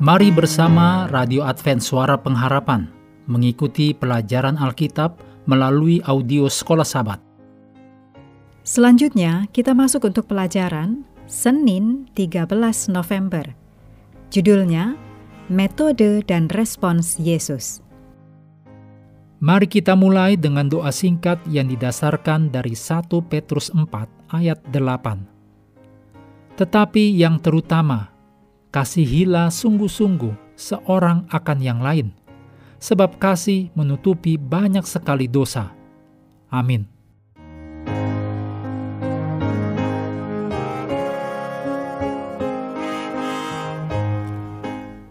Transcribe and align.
Mari 0.00 0.32
bersama 0.32 1.04
Radio 1.12 1.44
Advent 1.44 1.84
Suara 1.84 2.16
Pengharapan 2.16 2.88
mengikuti 3.28 3.92
pelajaran 3.92 4.56
Alkitab 4.56 5.20
melalui 5.44 6.00
audio 6.08 6.48
Sekolah 6.48 6.88
Sabat. 6.88 7.20
Selanjutnya, 8.64 9.44
kita 9.52 9.76
masuk 9.76 10.08
untuk 10.08 10.24
pelajaran 10.24 11.04
Senin 11.28 12.08
13 12.16 12.48
November. 12.88 13.44
Judulnya, 14.32 14.96
Metode 15.52 16.24
dan 16.24 16.48
Respons 16.48 17.20
Yesus. 17.20 17.84
Mari 19.44 19.68
kita 19.68 19.92
mulai 20.00 20.40
dengan 20.40 20.64
doa 20.72 20.96
singkat 20.96 21.44
yang 21.44 21.68
didasarkan 21.68 22.48
dari 22.48 22.72
1 22.72 23.04
Petrus 23.28 23.68
4 23.68 23.84
ayat 24.32 24.64
8. 24.64 26.56
Tetapi 26.56 27.04
yang 27.20 27.36
terutama, 27.36 28.16
kasihilah 28.70 29.50
sungguh-sungguh 29.50 30.54
seorang 30.54 31.26
akan 31.30 31.58
yang 31.58 31.82
lain, 31.82 32.14
sebab 32.78 33.18
kasih 33.18 33.74
menutupi 33.74 34.38
banyak 34.38 34.86
sekali 34.86 35.26
dosa. 35.26 35.74
Amin. 36.50 36.86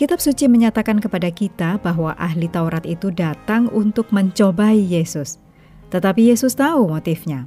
Kitab 0.00 0.16
suci 0.16 0.48
menyatakan 0.48 0.96
kepada 0.96 1.28
kita 1.28 1.76
bahwa 1.84 2.16
ahli 2.16 2.48
Taurat 2.48 2.88
itu 2.88 3.12
datang 3.12 3.68
untuk 3.68 4.08
mencobai 4.16 4.80
Yesus. 4.80 5.36
Tetapi 5.92 6.32
Yesus 6.32 6.56
tahu 6.56 6.88
motifnya. 6.88 7.44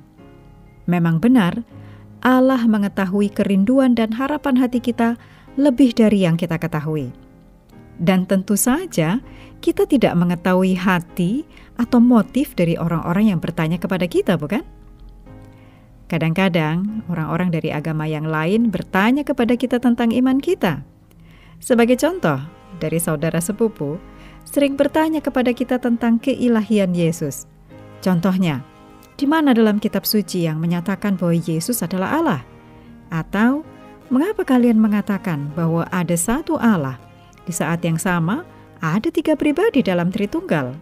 Memang 0.85 1.17
benar, 1.17 1.65
Allah 2.21 2.61
mengetahui 2.69 3.33
kerinduan 3.33 3.97
dan 3.97 4.13
harapan 4.13 4.61
hati 4.61 4.77
kita 4.85 5.17
lebih 5.59 5.93
dari 5.93 6.25
yang 6.25 6.39
kita 6.39 6.57
ketahui. 6.57 7.13
Dan 7.99 8.25
tentu 8.25 8.57
saja, 8.57 9.21
kita 9.61 9.85
tidak 9.85 10.17
mengetahui 10.17 10.73
hati 10.75 11.45
atau 11.77 12.01
motif 12.01 12.57
dari 12.57 12.73
orang-orang 12.75 13.31
yang 13.33 13.39
bertanya 13.39 13.77
kepada 13.77 14.09
kita, 14.09 14.35
bukan? 14.35 14.65
Kadang-kadang 16.09 17.05
orang-orang 17.09 17.49
dari 17.49 17.69
agama 17.73 18.05
yang 18.05 18.27
lain 18.27 18.69
bertanya 18.69 19.25
kepada 19.25 19.57
kita 19.57 19.81
tentang 19.81 20.13
iman 20.13 20.37
kita. 20.37 20.85
Sebagai 21.63 21.97
contoh, 21.97 22.37
dari 22.77 22.99
saudara 22.99 23.39
sepupu 23.39 23.97
sering 24.43 24.75
bertanya 24.75 25.23
kepada 25.23 25.55
kita 25.55 25.79
tentang 25.79 26.19
keilahian 26.19 26.91
Yesus. 26.91 27.47
Contohnya, 28.03 28.61
di 29.15 29.23
mana 29.23 29.55
dalam 29.55 29.79
kitab 29.79 30.03
suci 30.03 30.43
yang 30.43 30.59
menyatakan 30.59 31.15
bahwa 31.15 31.33
Yesus 31.39 31.79
adalah 31.81 32.19
Allah? 32.19 32.41
Atau 33.13 33.63
Mengapa 34.13 34.45
kalian 34.45 34.77
mengatakan 34.77 35.49
bahwa 35.57 35.89
ada 35.89 36.13
satu 36.13 36.61
Allah, 36.61 37.01
di 37.49 37.53
saat 37.55 37.81
yang 37.81 37.97
sama 37.97 38.45
ada 38.77 39.09
tiga 39.09 39.33
pribadi 39.33 39.81
dalam 39.81 40.13
Tritunggal? 40.13 40.77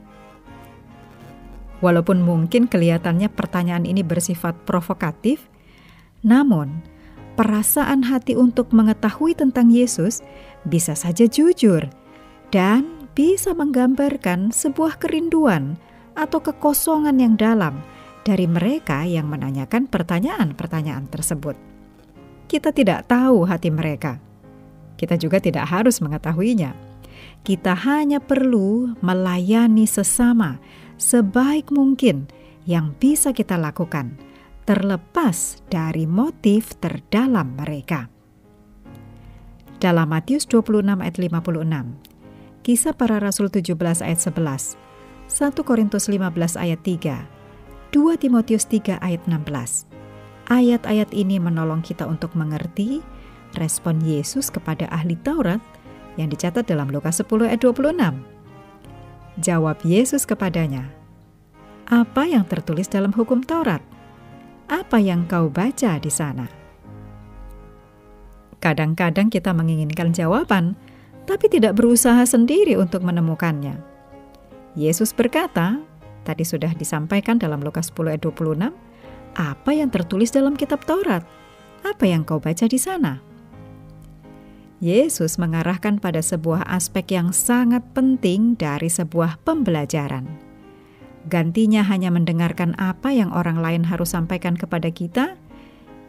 Walaupun 1.80 2.20
mungkin 2.20 2.68
kelihatannya 2.68 3.32
pertanyaan 3.32 3.88
ini 3.88 4.04
bersifat 4.04 4.68
provokatif, 4.68 5.48
namun 6.28 6.84
perasaan 7.40 8.04
hati 8.04 8.36
untuk 8.36 8.76
mengetahui 8.76 9.32
tentang 9.32 9.72
Yesus 9.72 10.20
bisa 10.68 10.92
saja 10.92 11.24
jujur 11.24 11.88
dan 12.52 13.08
bisa 13.16 13.56
menggambarkan 13.56 14.52
sebuah 14.52 15.00
kerinduan 15.00 15.80
atau 16.20 16.44
kekosongan 16.44 17.16
yang 17.16 17.40
dalam 17.40 17.80
dari 18.28 18.44
mereka 18.44 19.08
yang 19.08 19.32
menanyakan 19.32 19.88
pertanyaan-pertanyaan 19.88 21.08
tersebut 21.08 21.71
kita 22.52 22.76
tidak 22.76 23.08
tahu 23.08 23.48
hati 23.48 23.72
mereka. 23.72 24.20
Kita 25.00 25.16
juga 25.16 25.40
tidak 25.40 25.72
harus 25.72 26.04
mengetahuinya. 26.04 26.76
Kita 27.48 27.80
hanya 27.88 28.20
perlu 28.20 28.92
melayani 29.00 29.88
sesama 29.88 30.60
sebaik 31.00 31.72
mungkin 31.72 32.28
yang 32.68 32.92
bisa 33.00 33.32
kita 33.32 33.56
lakukan, 33.56 34.20
terlepas 34.68 35.64
dari 35.72 36.04
motif 36.04 36.76
terdalam 36.84 37.56
mereka. 37.56 38.12
Dalam 39.82 40.12
Matius 40.12 40.46
26 40.46 41.02
ayat 41.02 41.18
56, 41.18 42.62
Kisah 42.62 42.94
para 42.94 43.18
Rasul 43.18 43.50
17 43.50 44.06
ayat 44.06 44.20
11, 44.22 44.78
1 45.26 45.66
Korintus 45.66 46.06
15 46.06 46.54
ayat 46.62 46.80
3, 46.86 47.26
2 47.90 48.22
Timotius 48.22 48.70
3 48.70 49.02
ayat 49.02 49.26
16, 49.26 49.91
Ayat-ayat 50.50 51.14
ini 51.14 51.38
menolong 51.38 51.86
kita 51.86 52.10
untuk 52.10 52.34
mengerti 52.34 53.04
respon 53.60 54.00
Yesus 54.02 54.50
kepada 54.50 54.88
ahli 54.90 55.20
Taurat 55.20 55.62
yang 56.16 56.32
dicatat 56.32 56.66
dalam 56.68 56.90
Lukas 56.90 57.20
10 57.20 57.48
ayat 57.48 57.62
26. 57.62 58.24
Jawab 59.40 59.78
Yesus 59.86 60.28
kepadanya, 60.28 60.92
"Apa 61.88 62.28
yang 62.28 62.44
tertulis 62.48 62.88
dalam 62.92 63.16
hukum 63.16 63.44
Taurat? 63.44 63.80
Apa 64.68 65.00
yang 65.00 65.28
kau 65.28 65.48
baca 65.48 66.00
di 66.00 66.12
sana?" 66.12 66.48
Kadang-kadang 68.62 69.34
kita 69.34 69.56
menginginkan 69.58 70.14
jawaban, 70.14 70.78
tapi 71.26 71.50
tidak 71.50 71.80
berusaha 71.80 72.22
sendiri 72.28 72.78
untuk 72.78 73.02
menemukannya. 73.02 73.82
Yesus 74.78 75.12
berkata, 75.12 75.82
tadi 76.24 76.46
sudah 76.46 76.72
disampaikan 76.78 77.42
dalam 77.42 77.60
Lukas 77.66 77.90
10 77.90 78.14
ayat 78.14 78.22
26, 78.22 78.70
apa 79.36 79.72
yang 79.72 79.88
tertulis 79.88 80.32
dalam 80.34 80.60
kitab 80.60 80.84
Taurat? 80.84 81.24
Apa 81.88 82.04
yang 82.04 82.28
kau 82.28 82.38
baca 82.38 82.68
di 82.68 82.78
sana? 82.78 83.24
Yesus 84.82 85.38
mengarahkan 85.38 86.02
pada 86.02 86.26
sebuah 86.26 86.66
aspek 86.66 87.14
yang 87.14 87.30
sangat 87.30 87.86
penting 87.94 88.58
dari 88.58 88.90
sebuah 88.90 89.38
pembelajaran. 89.46 90.26
Gantinya 91.30 91.86
hanya 91.86 92.10
mendengarkan 92.10 92.74
apa 92.82 93.14
yang 93.14 93.30
orang 93.30 93.62
lain 93.62 93.86
harus 93.86 94.18
sampaikan 94.18 94.58
kepada 94.58 94.90
kita, 94.90 95.38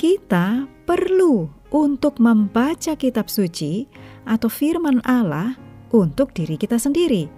kita 0.01 0.65
perlu 0.89 1.53
untuk 1.69 2.17
membaca 2.17 2.97
kitab 2.97 3.29
suci 3.29 3.85
atau 4.25 4.49
firman 4.49 5.05
Allah 5.05 5.53
untuk 5.93 6.33
diri 6.33 6.57
kita 6.57 6.81
sendiri. 6.81 7.29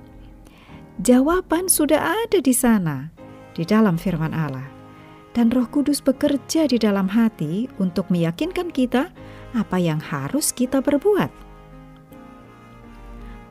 Jawaban 1.02 1.66
sudah 1.66 2.14
ada 2.30 2.38
di 2.38 2.54
sana, 2.54 3.10
di 3.58 3.66
dalam 3.66 3.98
firman 3.98 4.30
Allah 4.30 4.73
dan 5.34 5.50
Roh 5.50 5.66
Kudus 5.66 5.98
bekerja 5.98 6.70
di 6.70 6.78
dalam 6.78 7.10
hati 7.10 7.66
untuk 7.82 8.06
meyakinkan 8.08 8.70
kita 8.70 9.10
apa 9.52 9.76
yang 9.82 9.98
harus 9.98 10.54
kita 10.54 10.78
perbuat. 10.80 11.30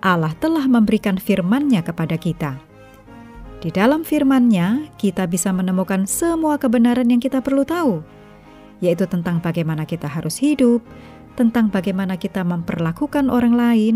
Allah 0.04 0.36
telah 0.40 0.68
memberikan 0.68 1.16
firman-Nya 1.16 1.84
kepada 1.84 2.20
kita. 2.20 2.60
Di 3.64 3.72
dalam 3.72 4.04
firman-Nya, 4.04 4.92
kita 5.00 5.24
bisa 5.24 5.56
menemukan 5.56 6.04
semua 6.04 6.60
kebenaran 6.60 7.08
yang 7.08 7.24
kita 7.24 7.40
perlu 7.40 7.64
tahu, 7.64 8.04
yaitu 8.84 9.08
tentang 9.08 9.40
bagaimana 9.40 9.88
kita 9.88 10.12
harus 10.12 10.36
hidup, 10.44 10.84
tentang 11.40 11.72
bagaimana 11.72 12.20
kita 12.20 12.44
memperlakukan 12.44 13.32
orang 13.32 13.56
lain, 13.56 13.96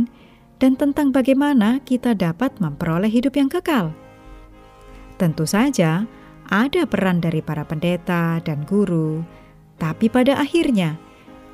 dan 0.63 0.79
tentang 0.79 1.11
bagaimana 1.11 1.83
kita 1.83 2.15
dapat 2.15 2.55
memperoleh 2.63 3.11
hidup 3.11 3.35
yang 3.35 3.51
kekal. 3.51 3.91
Tentu 5.19 5.43
saja, 5.43 6.07
ada 6.47 6.87
peran 6.87 7.19
dari 7.19 7.43
para 7.43 7.67
pendeta 7.67 8.39
dan 8.43 8.63
guru, 8.63 9.23
tapi 9.75 10.07
pada 10.07 10.39
akhirnya 10.39 10.95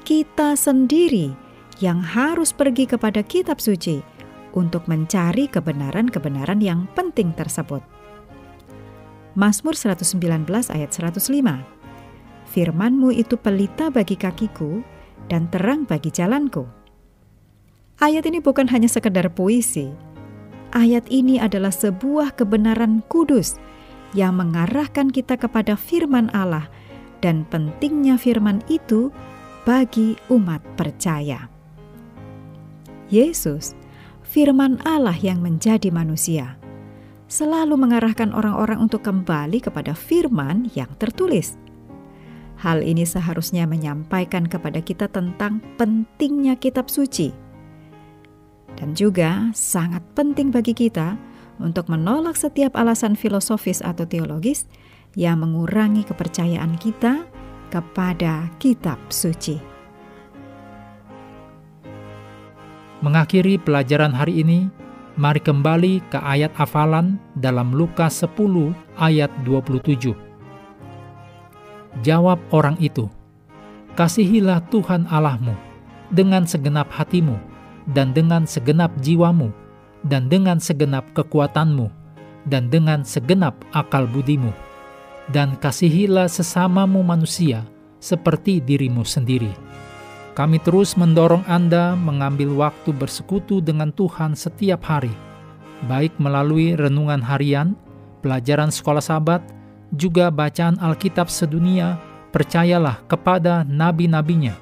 kita 0.06 0.54
sendiri 0.54 1.34
yang 1.82 2.00
harus 2.00 2.54
pergi 2.54 2.86
kepada 2.86 3.26
kitab 3.26 3.58
suci 3.58 4.04
untuk 4.54 4.86
mencari 4.86 5.50
kebenaran-kebenaran 5.50 6.62
yang 6.62 6.86
penting 6.94 7.34
tersebut. 7.34 7.82
Mazmur 9.34 9.74
119 9.74 10.46
ayat 10.70 10.90
105 10.94 11.26
Firmanmu 12.54 13.10
itu 13.18 13.34
pelita 13.34 13.90
bagi 13.90 14.14
kakiku 14.14 14.86
dan 15.26 15.50
terang 15.50 15.90
bagi 15.90 16.14
jalanku. 16.14 16.70
Ayat 17.98 18.30
ini 18.30 18.38
bukan 18.38 18.70
hanya 18.70 18.86
sekedar 18.86 19.26
puisi. 19.34 19.90
Ayat 20.70 21.10
ini 21.10 21.42
adalah 21.42 21.74
sebuah 21.74 22.38
kebenaran 22.38 23.02
kudus 23.10 23.58
yang 24.14 24.38
mengarahkan 24.38 25.10
kita 25.10 25.38
kepada 25.38 25.74
firman 25.74 26.30
Allah 26.34 26.70
dan 27.20 27.46
pentingnya 27.50 28.18
firman 28.18 28.62
itu 28.70 29.10
bagi 29.64 30.16
umat 30.30 30.62
percaya. 30.76 31.48
Yesus, 33.08 33.78
firman 34.26 34.82
Allah 34.84 35.16
yang 35.18 35.40
menjadi 35.40 35.94
manusia, 35.94 36.58
selalu 37.32 37.78
mengarahkan 37.78 38.34
orang-orang 38.36 38.82
untuk 38.84 39.06
kembali 39.06 39.64
kepada 39.64 39.96
firman 39.98 40.70
yang 40.78 40.90
tertulis. 40.98 41.56
Hal 42.60 42.80
ini 42.80 43.04
seharusnya 43.04 43.68
menyampaikan 43.68 44.48
kepada 44.48 44.80
kita 44.80 45.12
tentang 45.12 45.60
pentingnya 45.76 46.56
kitab 46.56 46.88
suci. 46.88 47.34
Dan 48.74 48.98
juga 48.98 49.52
sangat 49.54 50.02
penting 50.18 50.50
bagi 50.50 50.74
kita 50.74 51.14
untuk 51.62 51.90
menolak 51.90 52.38
setiap 52.38 52.74
alasan 52.78 53.14
filosofis 53.18 53.82
atau 53.82 54.06
teologis 54.08 54.66
yang 55.14 55.42
mengurangi 55.46 56.02
kepercayaan 56.06 56.78
kita 56.82 57.26
kepada 57.70 58.50
kitab 58.58 58.98
suci. 59.10 59.62
Mengakhiri 63.04 63.60
pelajaran 63.60 64.16
hari 64.16 64.42
ini, 64.42 64.72
mari 65.20 65.44
kembali 65.44 66.00
ke 66.08 66.18
ayat 66.24 66.56
hafalan 66.56 67.20
dalam 67.36 67.76
Lukas 67.76 68.24
10 68.24 68.72
ayat 68.96 69.30
27. 69.44 70.16
Jawab 72.02 72.40
orang 72.56 72.80
itu, 72.80 73.12
Kasihilah 73.94 74.66
Tuhan 74.74 75.06
Allahmu 75.06 75.54
dengan 76.10 76.46
segenap 76.46 76.90
hatimu, 76.94 77.38
dan 77.92 78.14
dengan 78.14 78.46
segenap 78.46 78.94
jiwamu, 79.02 79.50
dan 80.08 80.28
dengan 80.28 80.60
segenap 80.60 81.08
kekuatanmu, 81.16 81.88
dan 82.48 82.68
dengan 82.68 83.08
segenap 83.08 83.56
akal 83.72 84.08
budimu. 84.08 84.52
Dan 85.32 85.56
kasihilah 85.56 86.28
sesamamu 86.28 87.00
manusia 87.00 87.64
seperti 88.04 88.60
dirimu 88.60 89.08
sendiri. 89.08 89.52
Kami 90.36 90.60
terus 90.60 91.00
mendorong 91.00 91.48
Anda 91.48 91.96
mengambil 91.96 92.52
waktu 92.58 92.92
bersekutu 92.92 93.64
dengan 93.64 93.96
Tuhan 93.96 94.36
setiap 94.36 94.84
hari, 94.84 95.14
baik 95.88 96.18
melalui 96.20 96.76
renungan 96.76 97.24
harian, 97.24 97.80
pelajaran 98.20 98.74
sekolah 98.74 99.00
sahabat, 99.00 99.40
juga 99.94 100.34
bacaan 100.34 100.76
Alkitab 100.82 101.30
sedunia, 101.30 102.02
percayalah 102.34 103.00
kepada 103.06 103.62
nabi-nabinya, 103.64 104.58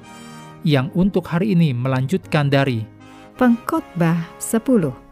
yang 0.62 0.92
untuk 0.94 1.26
hari 1.26 1.56
ini 1.56 1.72
melanjutkan 1.72 2.52
dari 2.52 2.84
Pengkhotbah 3.40 4.28
10. 4.38 5.11